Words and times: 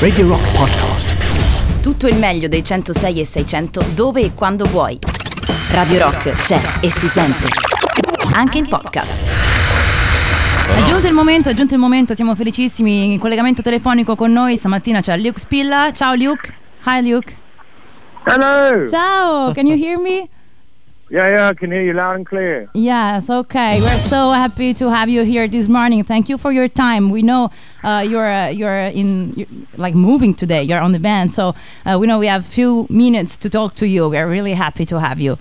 Radio 0.00 0.26
Rock 0.26 0.50
Podcast. 0.50 1.80
Tutto 1.80 2.08
il 2.08 2.16
meglio 2.16 2.48
dei 2.48 2.64
106 2.64 3.20
e 3.20 3.24
600 3.24 3.84
dove 3.94 4.22
e 4.22 4.34
quando 4.34 4.64
vuoi. 4.64 4.98
Radio 5.70 5.98
Rock 6.00 6.30
c'è 6.36 6.60
e 6.80 6.90
si 6.90 7.06
sente. 7.06 7.46
Anche 8.32 8.58
in 8.58 8.68
podcast. 8.68 9.24
È 10.74 10.82
giunto 10.82 11.06
il 11.06 11.12
momento, 11.12 11.50
è 11.50 11.54
giunto 11.54 11.74
il 11.74 11.80
momento, 11.80 12.14
siamo 12.14 12.34
felicissimi. 12.34 13.12
In 13.12 13.20
collegamento 13.20 13.62
telefonico 13.62 14.16
con 14.16 14.32
noi 14.32 14.56
stamattina 14.56 15.00
c'è 15.00 15.16
Luke 15.16 15.38
Spilla. 15.38 15.92
Ciao 15.92 16.14
Luke. 16.14 16.52
Hi 16.86 17.08
Luke. 17.08 17.36
Hello. 18.24 18.88
Ciao, 18.88 19.52
can 19.52 19.66
you 19.66 19.76
hear 19.76 20.00
me? 20.00 20.28
Yeah, 21.10 21.28
yeah, 21.28 21.48
I 21.48 21.54
can 21.54 21.70
hear 21.72 21.80
you 21.80 21.94
loud 21.94 22.16
and 22.16 22.26
clear. 22.26 22.68
Yes, 22.74 23.30
okay. 23.30 23.80
We're 23.80 23.98
so 23.98 24.30
happy 24.32 24.74
to 24.74 24.90
have 24.90 25.08
you 25.08 25.24
here 25.24 25.48
this 25.48 25.66
morning. 25.66 26.04
Thank 26.04 26.28
you 26.28 26.36
for 26.36 26.52
your 26.52 26.68
time. 26.68 27.08
We 27.08 27.22
know 27.22 27.50
uh, 27.82 28.04
you're 28.06 28.30
uh, 28.30 28.48
you're 28.48 28.84
in 28.84 29.32
you're, 29.34 29.46
like 29.78 29.94
moving 29.94 30.34
today. 30.34 30.62
You're 30.62 30.80
on 30.80 30.92
the 30.92 30.98
band, 30.98 31.32
so 31.32 31.54
uh, 31.86 31.96
we 31.98 32.06
know 32.06 32.18
we 32.18 32.26
have 32.26 32.44
few 32.44 32.86
minutes 32.90 33.38
to 33.38 33.48
talk 33.48 33.74
to 33.76 33.86
you. 33.86 34.06
We're 34.10 34.28
really 34.28 34.52
happy 34.52 34.84
to 34.84 35.00
have 35.00 35.18
you. 35.18 35.38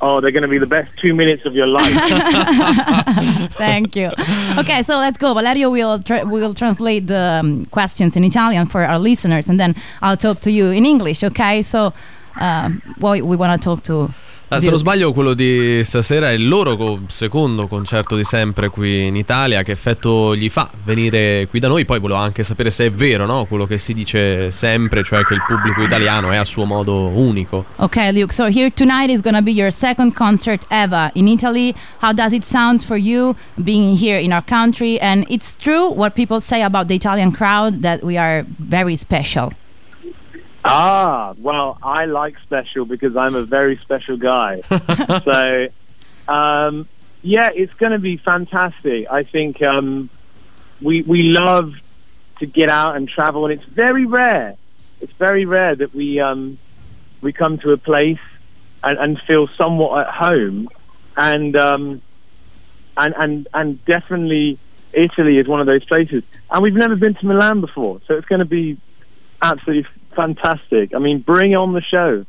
Oh, 0.00 0.20
they're 0.20 0.32
going 0.32 0.42
to 0.42 0.48
be 0.48 0.58
the 0.58 0.66
best 0.66 0.90
two 0.98 1.14
minutes 1.14 1.44
of 1.44 1.54
your 1.54 1.66
life. 1.66 1.92
Thank 3.52 3.96
you. 3.96 4.10
Okay, 4.58 4.82
so 4.82 4.96
let's 4.98 5.18
go. 5.18 5.34
Valerio 5.34 5.70
will 5.70 5.98
tra- 5.98 6.24
will 6.24 6.54
translate 6.54 7.06
the 7.06 7.40
um, 7.40 7.66
questions 7.66 8.16
in 8.16 8.24
Italian 8.24 8.66
for 8.66 8.82
our 8.82 8.98
listeners, 8.98 9.50
and 9.50 9.60
then 9.60 9.74
I'll 10.00 10.16
talk 10.16 10.40
to 10.40 10.50
you 10.50 10.70
in 10.70 10.86
English. 10.86 11.22
Okay, 11.22 11.60
so 11.62 11.92
uh, 12.40 12.70
what 12.98 13.22
we 13.22 13.36
want 13.36 13.60
to 13.60 13.64
talk 13.64 13.82
to 13.84 14.12
Ah, 14.48 14.60
se 14.60 14.68
non 14.70 14.78
sbaglio, 14.78 15.12
quello 15.12 15.34
di 15.34 15.82
stasera 15.82 16.30
è 16.30 16.32
il 16.32 16.46
loro 16.46 16.76
co- 16.76 17.00
secondo 17.06 17.66
concerto 17.66 18.14
di 18.14 18.24
sempre 18.24 18.68
qui 18.68 19.06
in 19.06 19.16
Italia. 19.16 19.62
Che 19.62 19.72
effetto 19.72 20.36
gli 20.36 20.48
fa 20.48 20.70
venire 20.84 21.46
qui 21.48 21.58
da 21.58 21.68
noi? 21.68 21.84
Poi 21.84 21.98
volevo 21.98 22.20
anche 22.20 22.44
sapere 22.44 22.70
se 22.70 22.86
è 22.86 22.92
vero, 22.92 23.26
no? 23.26 23.46
Quello 23.46 23.66
che 23.66 23.78
si 23.78 23.92
dice 23.94 24.50
sempre, 24.50 25.02
cioè 25.02 25.24
che 25.24 25.34
il 25.34 25.42
pubblico 25.46 25.82
italiano 25.82 26.30
è 26.30 26.36
a 26.36 26.44
suo 26.44 26.64
modo 26.66 27.08
unico. 27.08 27.64
Okay, 27.76 28.12
Luke. 28.12 28.32
So 28.32 28.44
here 28.44 28.70
tonight 28.70 29.10
is 29.10 29.20
to 29.20 29.42
be 29.42 29.50
your 29.50 29.72
second 29.72 30.14
concert 30.14 30.64
ever 30.68 31.10
in 31.14 31.26
Italy. 31.26 31.74
How 32.00 32.12
does 32.12 32.32
it 32.32 32.44
sound 32.44 32.82
for 32.82 32.96
you 32.96 33.34
being 33.56 33.96
here 33.96 34.20
in 34.20 34.32
our 34.32 34.44
country? 34.44 34.98
And 35.00 35.24
it's 35.28 35.56
true 35.56 35.90
what 35.90 36.14
people 36.14 36.40
say 36.40 36.62
about 36.62 36.86
the 36.88 36.94
Italian 36.94 37.32
crowd 37.32 37.82
that 37.82 38.02
we 38.02 38.16
are 38.18 38.44
very 38.58 38.94
special. 38.94 39.52
Ah, 40.64 41.34
well, 41.38 41.78
I 41.82 42.06
like 42.06 42.38
special 42.40 42.84
because 42.84 43.16
I'm 43.16 43.34
a 43.34 43.42
very 43.42 43.76
special 43.78 44.16
guy. 44.16 44.60
so, 45.24 45.68
um, 46.26 46.88
yeah, 47.22 47.50
it's 47.54 47.74
going 47.74 47.92
to 47.92 47.98
be 47.98 48.16
fantastic. 48.16 49.06
I 49.10 49.22
think 49.22 49.62
um, 49.62 50.10
we 50.80 51.02
we 51.02 51.24
love 51.24 51.74
to 52.38 52.46
get 52.46 52.70
out 52.70 52.96
and 52.96 53.08
travel, 53.08 53.46
and 53.46 53.60
it's 53.60 53.68
very 53.70 54.06
rare. 54.06 54.56
It's 55.00 55.12
very 55.12 55.44
rare 55.44 55.74
that 55.74 55.94
we 55.94 56.20
um, 56.20 56.58
we 57.20 57.32
come 57.32 57.58
to 57.58 57.72
a 57.72 57.76
place 57.76 58.18
and, 58.82 58.98
and 58.98 59.20
feel 59.22 59.48
somewhat 59.48 60.06
at 60.06 60.14
home, 60.14 60.68
and 61.16 61.56
um, 61.56 62.02
and 62.96 63.14
and 63.16 63.48
and 63.54 63.84
definitely 63.84 64.58
Italy 64.92 65.38
is 65.38 65.46
one 65.46 65.60
of 65.60 65.66
those 65.66 65.84
places. 65.84 66.22
And 66.50 66.62
we've 66.62 66.74
never 66.74 66.96
been 66.96 67.14
to 67.14 67.26
Milan 67.26 67.60
before, 67.60 68.00
so 68.06 68.14
it's 68.14 68.26
going 68.26 68.40
to 68.40 68.44
be 68.44 68.76
absolutely 69.42 69.90
fantastic. 70.14 70.94
I 70.94 70.98
mean, 70.98 71.20
bring 71.20 71.54
on 71.54 71.72
the 71.72 71.82
show. 71.82 72.24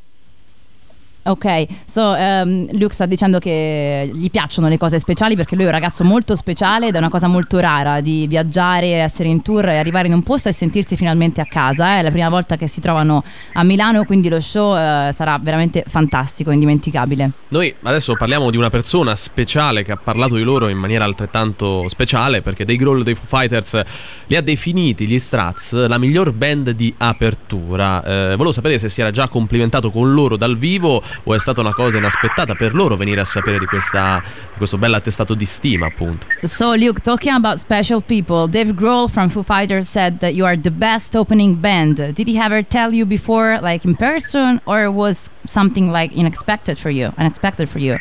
Ok, 1.27 1.65
so 1.85 2.15
um, 2.15 2.67
Luke 2.73 2.93
sta 2.93 3.07
dicendo 3.07 3.39
che 3.39 4.07
gli 4.13 4.29
piacciono 4.29 4.67
le 4.67 4.77
cose 4.77 4.99
speciali 4.99 5.35
perché 5.35 5.55
lui 5.55 5.63
è 5.63 5.67
un 5.67 5.73
ragazzo 5.73 6.03
molto 6.03 6.35
speciale 6.35 6.89
ed 6.89 6.93
è 6.93 6.99
una 6.99 7.09
cosa 7.09 7.25
molto 7.25 7.57
rara 7.57 7.99
di 7.99 8.27
viaggiare, 8.27 8.89
essere 8.97 9.29
in 9.29 9.41
tour 9.41 9.67
e 9.69 9.77
arrivare 9.77 10.05
in 10.05 10.13
un 10.13 10.21
posto 10.21 10.49
e 10.49 10.51
sentirsi 10.51 10.95
finalmente 10.95 11.41
a 11.41 11.45
casa. 11.45 11.95
eh. 11.95 11.99
È 11.99 12.01
la 12.03 12.11
prima 12.11 12.29
volta 12.29 12.57
che 12.57 12.67
si 12.67 12.79
trovano 12.79 13.23
a 13.53 13.63
Milano, 13.63 14.03
quindi 14.03 14.29
lo 14.29 14.39
show 14.39 14.75
eh, 14.75 15.09
sarà 15.13 15.39
veramente 15.41 15.83
fantastico, 15.87 16.51
indimenticabile. 16.51 17.31
Noi 17.47 17.73
adesso 17.81 18.13
parliamo 18.15 18.51
di 18.51 18.57
una 18.57 18.69
persona 18.69 19.16
speciale 19.16 19.83
che 19.83 19.94
ha 19.94 19.97
parlato 19.97 20.35
di 20.35 20.44
loro 20.44 20.67
in 20.67 20.77
maniera 20.77 21.05
altrettanto 21.05 21.88
speciale 21.88 22.44
perché 22.44 22.66
dei 22.66 22.75
Growl 22.75 23.01
dei 23.01 23.16
Foo 23.16 23.39
Fighters 23.39 23.81
li 24.27 24.35
ha 24.35 24.41
definiti 24.41 25.07
gli 25.07 25.17
Strats 25.17 25.88
la 25.88 25.97
miglior 25.97 26.33
band 26.33 26.69
di 26.69 26.94
apertura. 26.95 28.03
Eh, 28.03 28.29
volevo 28.35 28.51
sapere 28.51 28.77
se 28.77 28.89
si 28.89 29.01
era 29.01 29.09
già 29.09 29.27
complimentato 29.27 29.89
con 29.89 30.13
loro 30.13 30.38
dal 30.38 30.55
vivo 30.55 31.01
o 31.23 31.33
è 31.33 31.39
stata 31.39 31.61
una 31.61 31.73
cosa 31.73 31.97
inaspettata 31.97 32.55
per 32.55 32.73
loro 32.73 32.95
venire 32.95 33.21
a 33.21 33.25
sapere 33.25 33.57
di, 33.57 33.65
questa, 33.65 34.21
di 34.23 34.57
questo 34.57 34.77
bel 34.77 34.93
attestato 34.93 35.33
di 35.33 35.45
stima, 35.45 35.87
appunto. 35.87 36.27
So, 36.43 36.75
Luke, 36.75 37.01
talking 37.01 37.33
about 37.33 37.59
special 37.59 38.03
people, 38.03 38.47
Dave 38.47 38.73
Grohl 38.73 39.09
from 39.09 39.29
Foo 39.29 39.43
Fighters 39.43 39.87
said 39.87 40.19
that 40.19 40.33
you 40.33 40.45
are 40.45 40.57
the 40.57 40.71
best 40.71 41.15
opening 41.15 41.59
band. 41.59 42.13
Did 42.13 42.27
he 42.27 42.37
ever 42.37 42.63
tell 42.63 42.93
you 42.93 43.05
before, 43.05 43.59
like 43.61 43.85
in 43.85 43.95
person, 43.95 44.61
or 44.65 44.89
was 44.91 45.29
something 45.45 45.91
like 45.91 46.11
unexpected 46.15 46.77
for 46.77 46.89
you? 46.89 47.13
Unexpected 47.17 47.69
for 47.69 47.79
you? 47.79 47.97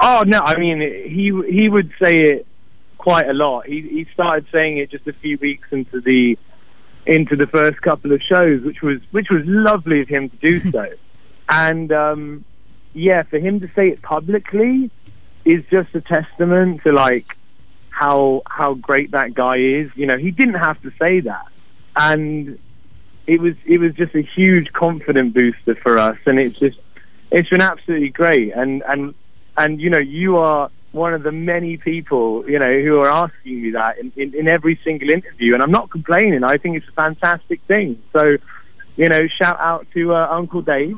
Oh 0.00 0.24
no, 0.26 0.40
I 0.40 0.56
mean 0.58 0.80
he 0.80 1.30
he 1.48 1.68
would 1.68 1.92
say 2.00 2.22
it 2.22 2.46
quite 2.98 3.28
a 3.28 3.32
lot. 3.32 3.66
He 3.66 3.82
he 3.82 4.06
started 4.12 4.46
saying 4.50 4.78
it 4.78 4.90
just 4.90 5.06
a 5.06 5.12
few 5.12 5.38
weeks 5.38 5.68
into 5.70 6.00
the 6.00 6.36
into 7.06 7.36
the 7.36 7.46
first 7.46 7.80
couple 7.82 8.12
of 8.12 8.20
shows, 8.20 8.62
which 8.62 8.82
was 8.82 9.00
which 9.12 9.30
was 9.30 9.44
lovely 9.46 10.00
of 10.00 10.08
him 10.08 10.28
to 10.28 10.36
do 10.36 10.70
so. 10.70 10.88
and 11.52 11.92
um, 11.92 12.44
yeah, 12.94 13.22
for 13.22 13.38
him 13.38 13.60
to 13.60 13.68
say 13.68 13.90
it 13.90 14.00
publicly 14.00 14.90
is 15.44 15.62
just 15.70 15.94
a 15.94 16.00
testament 16.00 16.82
to 16.82 16.92
like 16.92 17.36
how 17.90 18.42
how 18.48 18.74
great 18.74 19.10
that 19.10 19.34
guy 19.34 19.56
is. 19.56 19.90
You 19.94 20.06
know, 20.06 20.16
he 20.16 20.30
didn't 20.30 20.54
have 20.54 20.80
to 20.82 20.90
say 20.98 21.20
that, 21.20 21.46
and 21.94 22.58
it 23.26 23.38
was 23.40 23.54
it 23.66 23.78
was 23.78 23.94
just 23.94 24.14
a 24.14 24.22
huge 24.22 24.72
confident 24.72 25.34
booster 25.34 25.74
for 25.74 25.98
us, 25.98 26.16
and 26.24 26.38
it's 26.38 26.58
just 26.58 26.78
it's 27.30 27.50
been 27.50 27.60
absolutely 27.60 28.08
great. 28.08 28.52
And 28.52 28.82
and 28.88 29.14
and 29.58 29.78
you 29.78 29.90
know, 29.90 29.98
you 29.98 30.38
are 30.38 30.70
one 30.92 31.12
of 31.12 31.22
the 31.22 31.32
many 31.32 31.76
people 31.76 32.48
you 32.48 32.58
know 32.58 32.80
who 32.80 32.98
are 33.00 33.10
asking 33.10 33.62
me 33.62 33.70
that 33.72 33.98
in, 33.98 34.10
in, 34.16 34.34
in 34.34 34.48
every 34.48 34.80
single 34.82 35.10
interview, 35.10 35.52
and 35.52 35.62
I'm 35.62 35.70
not 35.70 35.90
complaining. 35.90 36.44
I 36.44 36.56
think 36.56 36.78
it's 36.78 36.88
a 36.88 36.92
fantastic 36.92 37.60
thing. 37.62 38.02
So, 38.14 38.38
you 38.96 39.10
know, 39.10 39.26
shout 39.26 39.60
out 39.60 39.86
to 39.92 40.14
uh, 40.14 40.28
Uncle 40.30 40.62
Dave. 40.62 40.96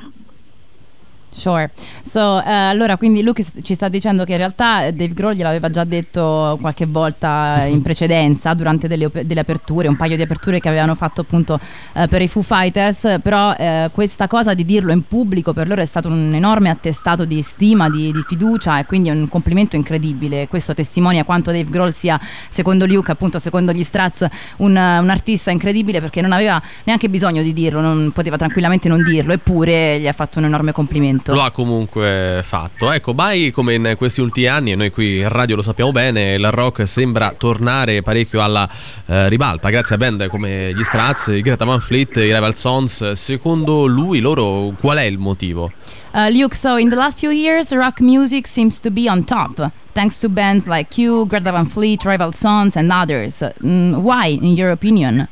Sure. 1.35 1.69
So, 2.01 2.41
eh, 2.41 2.49
allora, 2.49 2.95
quindi 2.95 3.21
Luke 3.21 3.43
ci 3.61 3.73
sta 3.73 3.89
dicendo 3.89 4.23
che 4.23 4.31
in 4.31 4.37
realtà 4.37 4.89
Dave 4.91 5.13
Grohl 5.13 5.33
gliel'aveva 5.33 5.69
già 5.69 5.83
detto 5.83 6.57
qualche 6.61 6.85
volta 6.85 7.65
in 7.65 7.81
precedenza 7.81 8.53
durante 8.53 8.87
delle, 8.87 9.05
op- 9.05 9.19
delle 9.19 9.41
aperture, 9.41 9.89
un 9.89 9.97
paio 9.97 10.15
di 10.15 10.21
aperture 10.21 10.61
che 10.61 10.69
avevano 10.69 10.95
fatto 10.95 11.19
appunto 11.19 11.59
eh, 11.93 12.07
per 12.07 12.21
i 12.21 12.29
Foo 12.29 12.41
Fighters, 12.41 13.17
però 13.21 13.53
eh, 13.53 13.89
questa 13.91 14.27
cosa 14.27 14.53
di 14.53 14.63
dirlo 14.63 14.93
in 14.93 15.03
pubblico 15.07 15.51
per 15.51 15.67
loro 15.67 15.81
è 15.81 15.85
stato 15.85 16.07
un 16.07 16.33
enorme 16.33 16.69
attestato 16.69 17.25
di 17.25 17.41
stima, 17.41 17.89
di, 17.89 18.13
di 18.13 18.23
fiducia 18.25 18.79
e 18.79 18.85
quindi 18.85 19.09
è 19.09 19.11
un 19.11 19.27
complimento 19.27 19.75
incredibile. 19.75 20.47
Questo 20.47 20.73
testimonia 20.73 21.25
quanto 21.25 21.51
Dave 21.51 21.69
Grohl 21.69 21.91
sia, 21.91 22.17
secondo 22.47 22.85
Luke, 22.85 23.11
appunto 23.11 23.39
secondo 23.39 23.73
gli 23.73 23.83
Straz, 23.83 24.25
un, 24.57 24.71
un 24.71 25.09
artista 25.09 25.51
incredibile 25.51 25.99
perché 25.99 26.21
non 26.21 26.31
aveva 26.31 26.61
neanche 26.85 27.09
bisogno 27.09 27.41
di 27.41 27.51
dirlo, 27.51 27.81
non 27.81 28.11
poteva 28.13 28.37
tranquillamente 28.37 28.87
non 28.87 29.03
dirlo, 29.03 29.33
eppure 29.33 29.99
gli 29.99 30.07
ha 30.07 30.13
fatto 30.13 30.39
un 30.39 30.45
enorme 30.45 30.71
complimento. 30.71 31.23
Lo 31.33 31.41
ha 31.41 31.51
comunque 31.51 32.41
fatto. 32.43 32.91
Ecco, 32.91 33.13
mai 33.13 33.51
come 33.51 33.73
in 33.73 33.95
questi 33.97 34.21
ultimi 34.21 34.47
anni, 34.47 34.71
e 34.71 34.75
noi 34.75 34.91
qui 34.91 35.19
in 35.19 35.29
radio 35.29 35.55
lo 35.55 35.61
sappiamo 35.61 35.91
bene, 35.91 36.33
il 36.33 36.51
rock 36.51 36.87
sembra 36.87 37.33
tornare 37.37 38.01
parecchio 38.01 38.41
alla 38.41 38.69
eh, 39.05 39.27
ribalta, 39.29 39.69
grazie 39.69 39.95
a 39.95 39.97
band 39.97 40.27
come 40.27 40.73
gli 40.73 40.83
Strats, 40.83 41.27
i 41.27 41.41
Greta 41.41 41.65
Van 41.65 41.79
Fleet, 41.79 42.15
i 42.17 42.31
Rival 42.31 42.53
Sons. 42.53 43.11
Secondo 43.13 43.85
lui, 43.85 44.19
loro, 44.19 44.73
qual 44.79 44.97
è 44.97 45.03
il 45.03 45.17
motivo? 45.17 45.71
Uh, 46.13 46.29
Luke, 46.29 46.55
so 46.55 46.77
in 46.77 46.89
the 46.89 46.95
last 46.95 47.19
few 47.19 47.31
years, 47.31 47.73
rock 47.73 47.99
music 47.99 48.47
seems 48.47 48.79
to 48.79 48.89
be 48.89 49.09
on 49.09 49.23
top, 49.25 49.71
thanks 49.93 50.19
to 50.19 50.29
bands 50.29 50.65
like 50.65 51.01
you, 51.01 51.25
Greta 51.27 51.51
Van 51.51 51.65
Fleet, 51.65 52.03
Rival 52.05 52.33
Sons, 52.33 52.77
and 52.77 52.91
others. 52.91 53.41
Mm, 53.63 53.95
why, 53.95 54.27
in 54.27 54.55
your 54.55 54.71
opinion? 54.71 55.27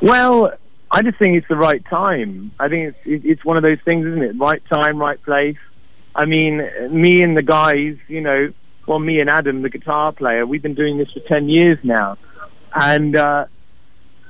Well, 0.00 0.52
I 0.90 1.02
just 1.02 1.18
think 1.18 1.36
it's 1.36 1.48
the 1.48 1.56
right 1.56 1.84
time. 1.84 2.52
I 2.60 2.68
think 2.68 2.94
it's 3.04 3.24
it's 3.24 3.44
one 3.44 3.56
of 3.56 3.62
those 3.62 3.80
things, 3.80 4.06
isn't 4.06 4.22
it? 4.22 4.36
Right 4.38 4.64
time, 4.66 4.98
right 4.98 5.20
place. 5.20 5.58
I 6.14 6.24
mean, 6.24 6.68
me 6.90 7.22
and 7.22 7.36
the 7.36 7.42
guys, 7.42 7.96
you 8.08 8.20
know, 8.20 8.52
well, 8.86 8.98
me 8.98 9.20
and 9.20 9.28
Adam, 9.28 9.62
the 9.62 9.70
guitar 9.70 10.12
player, 10.12 10.46
we've 10.46 10.62
been 10.62 10.74
doing 10.74 10.96
this 10.96 11.10
for 11.10 11.20
ten 11.20 11.48
years 11.48 11.78
now, 11.82 12.18
and 12.74 13.16
uh, 13.16 13.46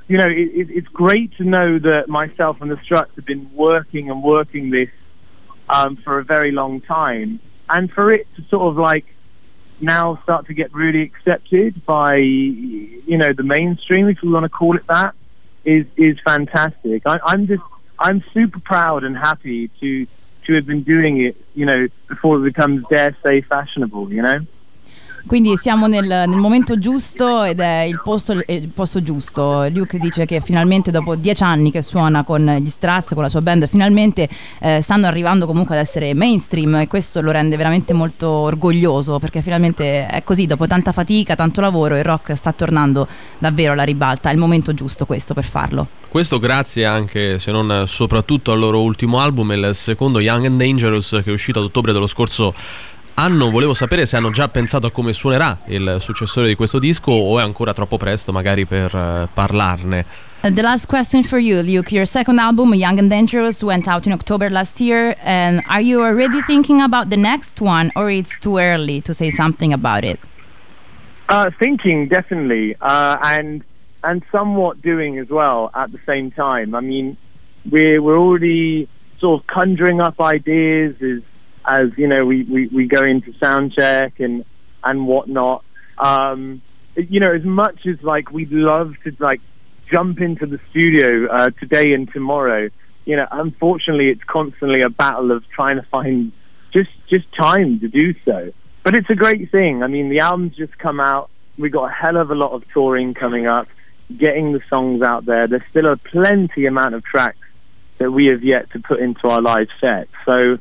you 0.07 0.17
know, 0.17 0.27
it, 0.27 0.37
it, 0.37 0.69
it's 0.71 0.87
great 0.87 1.35
to 1.37 1.43
know 1.43 1.77
that 1.79 2.09
myself 2.09 2.61
and 2.61 2.71
the 2.71 2.77
Struts 2.83 3.15
have 3.15 3.25
been 3.25 3.49
working 3.53 4.09
and 4.09 4.23
working 4.23 4.71
this 4.71 4.89
um, 5.69 5.95
for 5.97 6.17
a 6.17 6.23
very 6.23 6.51
long 6.51 6.81
time, 6.81 7.39
and 7.69 7.91
for 7.91 8.11
it 8.11 8.27
to 8.35 8.43
sort 8.45 8.71
of 8.71 8.77
like 8.77 9.05
now 9.79 10.19
start 10.23 10.47
to 10.47 10.55
get 10.55 10.73
really 10.73 11.03
accepted 11.03 11.85
by 11.85 12.15
you 12.15 13.17
know 13.17 13.31
the 13.31 13.43
mainstream, 13.43 14.09
if 14.09 14.23
we 14.23 14.29
want 14.29 14.43
to 14.43 14.49
call 14.49 14.75
it 14.75 14.87
that 14.87 15.13
is 15.67 15.85
is 15.97 16.19
fantastic. 16.21 17.03
I, 17.05 17.19
I'm 17.23 17.45
just 17.45 17.61
I'm 17.99 18.23
super 18.33 18.59
proud 18.59 19.03
and 19.03 19.15
happy 19.15 19.67
to 19.81 20.07
to 20.45 20.53
have 20.53 20.65
been 20.65 20.83
doing 20.83 21.21
it. 21.21 21.35
You 21.53 21.65
know, 21.65 21.87
before 22.07 22.37
it 22.39 22.43
becomes 22.43 22.85
dare 22.89 23.15
say 23.21 23.41
fashionable. 23.41 24.11
You 24.11 24.21
know. 24.23 24.39
Quindi 25.27 25.57
siamo 25.57 25.87
nel, 25.87 26.05
nel 26.05 26.37
momento 26.37 26.79
giusto 26.79 27.43
ed 27.43 27.59
è 27.59 27.81
il 27.81 27.99
posto, 28.01 28.41
il 28.47 28.69
posto, 28.69 29.03
giusto. 29.03 29.67
Luke 29.67 29.99
dice 29.99 30.25
che 30.25 30.39
finalmente 30.39 30.89
dopo 30.89 31.15
dieci 31.15 31.43
anni 31.43 31.69
che 31.69 31.81
suona 31.81 32.23
con 32.23 32.45
gli 32.61 32.69
Straz, 32.69 33.13
con 33.13 33.23
la 33.23 33.29
sua 33.29 33.41
band, 33.41 33.67
finalmente 33.67 34.29
eh, 34.59 34.79
stanno 34.81 35.05
arrivando 35.05 35.45
comunque 35.45 35.75
ad 35.75 35.81
essere 35.81 36.13
mainstream 36.13 36.75
e 36.75 36.87
questo 36.87 37.19
lo 37.19 37.31
rende 37.31 37.57
veramente 37.57 37.91
molto 37.91 38.29
orgoglioso 38.29 39.19
perché 39.19 39.41
finalmente 39.41 40.07
è 40.07 40.23
così, 40.23 40.45
dopo 40.45 40.65
tanta 40.65 40.93
fatica, 40.93 41.35
tanto 41.35 41.59
lavoro, 41.59 41.97
il 41.97 42.05
rock 42.05 42.33
sta 42.35 42.53
tornando 42.53 43.05
davvero 43.37 43.73
alla 43.73 43.83
ribalta. 43.83 44.29
È 44.29 44.31
il 44.31 44.39
momento 44.39 44.73
giusto 44.73 45.05
questo 45.05 45.33
per 45.33 45.43
farlo. 45.43 45.87
Questo 46.07 46.39
grazie 46.39 46.85
anche, 46.85 47.37
se 47.37 47.51
non 47.51 47.83
soprattutto, 47.85 48.53
al 48.53 48.59
loro 48.59 48.81
ultimo 48.81 49.19
album, 49.19 49.51
il 49.51 49.71
secondo 49.73 50.21
Young 50.21 50.45
and 50.45 50.57
Dangerous, 50.57 51.19
che 51.21 51.29
è 51.29 51.33
uscito 51.33 51.59
ad 51.59 51.65
ottobre 51.65 51.91
dello 51.91 52.07
scorso 52.07 52.53
anno. 53.19 53.49
Volevo 53.49 53.73
sapere 53.73 54.05
se 54.05 54.15
hanno 54.17 54.29
già 54.29 54.47
pensato 54.47 54.87
a 54.87 54.91
come 54.91 55.13
suonerà 55.13 55.57
il 55.67 55.97
successore 55.99 56.47
di 56.47 56.55
questo 56.55 56.79
disco 56.79 57.11
o 57.11 57.39
è 57.39 57.43
ancora 57.43 57.73
troppo 57.73 57.97
presto 57.97 58.31
magari 58.31 58.65
per 58.65 58.93
uh, 58.93 59.27
parlarne. 59.33 60.05
The 60.41 60.61
last 60.61 60.87
question 60.87 61.23
for 61.23 61.39
you, 61.39 61.61
Luke. 61.61 61.93
Your 61.93 62.05
second 62.05 62.37
album, 62.37 62.73
Young 62.73 62.99
and 62.99 63.09
Dangerous, 63.09 63.63
went 63.63 63.87
out 63.87 64.05
in 64.05 64.13
October 64.13 64.49
last 64.51 64.79
year. 64.79 65.15
And 65.23 65.61
are 65.67 65.81
you 65.81 66.01
already 66.01 66.41
thinking 66.43 66.81
about 66.81 67.09
the 67.09 67.17
next 67.17 67.59
one, 67.59 67.91
or 67.95 68.11
it's 68.11 68.37
too 68.39 68.59
early 68.59 69.01
to 69.01 69.13
say 69.13 69.31
something 69.31 69.73
about 69.73 70.03
it? 70.03 70.19
Uh, 71.27 71.49
thinking 71.59 72.07
definitely, 72.07 72.75
uh, 72.79 73.17
and 73.21 73.63
and 74.03 74.23
somewhat 74.31 74.81
doing 74.81 75.17
as 75.17 75.27
well 75.27 75.71
at 75.73 75.91
the 75.91 75.99
same 76.05 76.29
time. 76.31 76.75
I 76.75 76.81
mean, 76.81 77.17
we're 77.69 77.99
we're 77.99 78.17
already 78.17 78.87
sort 79.19 79.41
of 79.41 79.47
conjuring 79.47 79.99
up 79.99 80.21
ideas 80.21 80.95
as 81.01 81.23
as 81.67 81.91
you 81.97 82.07
know 82.07 82.25
we, 82.25 82.43
we, 82.43 82.67
we 82.67 82.87
go 82.87 83.03
into 83.03 83.33
sound 83.33 83.73
check 83.73 84.19
and 84.19 84.45
and 84.83 85.07
whatnot. 85.07 85.63
Um, 85.97 86.61
you 86.95 87.19
know, 87.19 87.31
as 87.31 87.43
much 87.43 87.85
as 87.85 88.01
like 88.01 88.31
we'd 88.31 88.51
love 88.51 88.95
to 89.03 89.15
like 89.19 89.41
jump 89.89 90.21
into 90.21 90.45
the 90.45 90.59
studio 90.69 91.27
uh, 91.27 91.49
today 91.51 91.93
and 91.93 92.11
tomorrow, 92.11 92.69
you 93.05 93.15
know, 93.15 93.27
unfortunately, 93.31 94.09
it's 94.09 94.23
constantly 94.23 94.81
a 94.81 94.89
battle 94.89 95.31
of 95.31 95.47
trying 95.49 95.75
to 95.75 95.83
find 95.83 96.31
just 96.71 96.89
just 97.07 97.31
time 97.33 97.79
to 97.79 97.87
do 97.87 98.15
so. 98.25 98.51
But 98.83 98.95
it's 98.95 99.09
a 99.09 99.15
great 99.15 99.51
thing. 99.51 99.83
I 99.83 99.87
mean, 99.87 100.09
the 100.09 100.19
album's 100.19 100.55
just 100.55 100.77
come 100.77 100.99
out. 100.99 101.29
We 101.57 101.69
got 101.69 101.85
a 101.85 101.93
hell 101.93 102.17
of 102.17 102.31
a 102.31 102.35
lot 102.35 102.51
of 102.51 102.63
touring 102.71 103.13
coming 103.13 103.47
up, 103.47 103.67
getting 104.15 104.53
the 104.53 104.61
songs 104.69 105.01
out 105.01 105.25
there. 105.25 105.47
There's 105.47 105.67
still 105.69 105.87
a 105.87 105.97
plenty 105.97 106.65
amount 106.65 106.95
of 106.95 107.03
tracks 107.03 107.37
that 107.97 108.11
we 108.11 108.27
have 108.27 108.43
yet 108.43 108.71
to 108.71 108.79
put 108.79 108.99
into 108.99 109.27
our 109.27 109.41
live 109.41 109.69
set. 109.81 110.07
So 110.25 110.59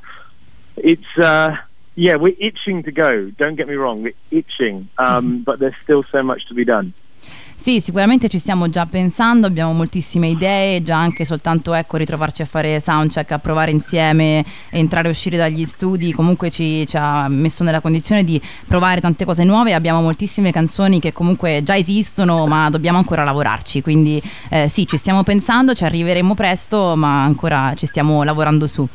it's 0.76 1.18
uh, 1.18 1.56
yeah, 1.94 2.16
we're 2.16 2.36
itching 2.38 2.82
to 2.84 2.92
go. 2.92 3.30
Don't 3.30 3.56
get 3.56 3.68
me 3.68 3.74
wrong, 3.74 4.02
we're 4.02 4.14
itching, 4.30 4.88
um, 4.98 5.42
but 5.42 5.58
there's 5.58 5.76
still 5.76 6.02
so 6.04 6.22
much 6.22 6.46
to 6.48 6.54
be 6.54 6.64
done. 6.64 6.92
Sì, 7.58 7.80
sicuramente 7.80 8.28
ci 8.28 8.38
stiamo 8.38 8.68
già 8.68 8.84
pensando, 8.84 9.46
abbiamo 9.46 9.72
moltissime 9.72 10.28
idee, 10.28 10.82
già 10.82 10.98
anche 10.98 11.24
soltanto 11.24 11.72
ecco, 11.72 11.96
ritrovarci 11.96 12.42
a 12.42 12.44
fare 12.44 12.78
soundcheck, 12.78 13.32
a 13.32 13.38
provare 13.38 13.70
insieme, 13.70 14.44
entrare 14.68 15.08
e 15.08 15.10
uscire 15.10 15.38
dagli 15.38 15.64
studi, 15.64 16.12
comunque 16.12 16.50
ci, 16.50 16.86
ci, 16.86 16.98
ha 16.98 17.28
messo 17.28 17.64
nella 17.64 17.80
condizione 17.80 18.24
di 18.24 18.38
provare 18.66 19.00
tante 19.00 19.24
cose 19.24 19.42
nuove, 19.42 19.72
abbiamo 19.72 20.02
moltissime 20.02 20.52
canzoni 20.52 21.00
che 21.00 21.14
comunque 21.14 21.62
già 21.62 21.74
esistono 21.74 22.46
ma 22.46 22.68
dobbiamo 22.68 22.98
ancora 22.98 23.24
lavorarci, 23.24 23.80
quindi 23.80 24.22
eh, 24.50 24.68
sì, 24.68 24.86
ci 24.86 24.98
stiamo 24.98 25.22
pensando, 25.22 25.72
ci 25.72 25.84
arriveremo 25.84 26.34
presto 26.34 26.94
ma 26.94 27.24
ancora 27.24 27.72
ci 27.74 27.86
stiamo 27.86 28.22
lavorando 28.22 28.66
su. 28.66 28.86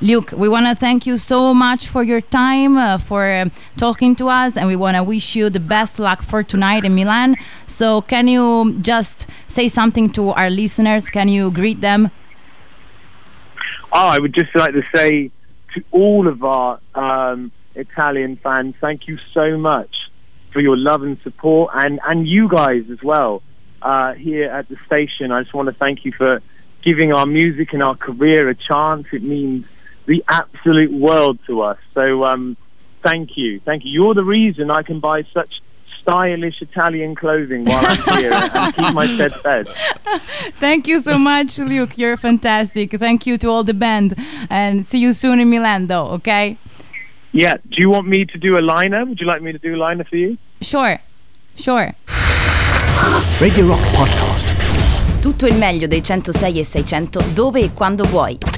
Luke, 0.00 0.30
we 0.36 0.48
want 0.48 0.64
to 0.66 0.76
thank 0.76 1.06
you 1.06 1.16
so 1.16 1.52
much 1.52 1.88
for 1.88 2.04
your 2.04 2.20
time, 2.20 2.76
uh, 2.76 2.98
for 2.98 3.50
talking 3.76 4.14
to 4.14 4.28
us, 4.28 4.56
and 4.56 4.68
we 4.68 4.76
want 4.76 4.96
to 4.96 5.02
wish 5.02 5.34
you 5.34 5.50
the 5.50 5.58
best 5.58 5.98
luck 5.98 6.22
for 6.22 6.44
tonight 6.44 6.84
in 6.84 6.94
Milan. 6.94 7.34
So, 7.66 8.02
can 8.02 8.28
you 8.28 8.76
just 8.80 9.26
say 9.48 9.66
something 9.66 10.10
to 10.10 10.30
our 10.30 10.50
listeners? 10.50 11.10
Can 11.10 11.28
you 11.28 11.50
greet 11.50 11.80
them? 11.80 12.12
Oh, 13.92 14.06
I 14.06 14.20
would 14.20 14.32
just 14.34 14.54
like 14.54 14.72
to 14.74 14.84
say 14.94 15.32
to 15.74 15.82
all 15.90 16.28
of 16.28 16.44
our 16.44 16.78
um, 16.94 17.50
Italian 17.74 18.36
fans, 18.36 18.76
thank 18.80 19.08
you 19.08 19.18
so 19.32 19.58
much 19.58 19.90
for 20.52 20.60
your 20.60 20.76
love 20.76 21.02
and 21.02 21.18
support, 21.22 21.72
and, 21.74 21.98
and 22.06 22.24
you 22.28 22.48
guys 22.48 22.88
as 22.88 23.02
well 23.02 23.42
uh, 23.82 24.14
here 24.14 24.48
at 24.48 24.68
the 24.68 24.76
station. 24.86 25.32
I 25.32 25.42
just 25.42 25.52
want 25.52 25.66
to 25.66 25.74
thank 25.74 26.04
you 26.04 26.12
for 26.12 26.40
giving 26.82 27.12
our 27.12 27.26
music 27.26 27.72
and 27.72 27.82
our 27.82 27.96
career 27.96 28.48
a 28.48 28.54
chance. 28.54 29.08
It 29.12 29.24
means 29.24 29.66
the 30.08 30.24
absolute 30.26 30.90
world 30.90 31.38
to 31.46 31.60
us. 31.60 31.78
So 31.92 32.24
um, 32.24 32.56
thank 33.02 33.36
you, 33.36 33.60
thank 33.60 33.84
you. 33.84 33.92
You're 33.92 34.14
the 34.14 34.24
reason 34.24 34.70
I 34.70 34.82
can 34.82 34.98
buy 35.00 35.22
such 35.34 35.60
stylish 36.00 36.62
Italian 36.62 37.14
clothing 37.14 37.66
while 37.66 37.84
I'm 37.86 38.18
here 38.18 38.32
and 38.32 38.74
keep 38.74 38.94
my 38.94 39.06
head 39.20 39.32
fed. 39.34 39.68
Thank 40.58 40.88
you 40.88 40.98
so 40.98 41.18
much, 41.18 41.58
Luke. 41.58 41.98
You're 41.98 42.16
fantastic. 42.16 42.92
Thank 42.92 43.26
you 43.26 43.36
to 43.38 43.48
all 43.48 43.64
the 43.64 43.74
band, 43.74 44.14
and 44.48 44.86
see 44.86 44.98
you 44.98 45.12
soon 45.12 45.38
in 45.38 45.50
Milan, 45.50 45.86
though. 45.86 46.06
Okay. 46.18 46.56
Yeah. 47.32 47.58
Do 47.68 47.76
you 47.82 47.90
want 47.90 48.08
me 48.08 48.24
to 48.24 48.38
do 48.38 48.56
a 48.56 48.62
liner? 48.62 49.04
Would 49.04 49.20
you 49.20 49.26
like 49.26 49.42
me 49.42 49.52
to 49.52 49.58
do 49.58 49.74
a 49.74 49.80
liner 49.86 50.04
for 50.04 50.16
you? 50.16 50.38
Sure. 50.62 50.98
Sure. 51.54 51.94
Radio 53.38 53.66
Rock 53.66 53.84
Podcast. 53.94 55.20
Tutto 55.20 55.46
il 55.46 55.56
meglio 55.56 55.86
dei 55.86 56.02
106 56.02 56.58
e 56.58 56.64
600 56.64 57.24
dove 57.34 57.60
e 57.60 57.74
quando 57.74 58.04
vuoi. 58.04 58.57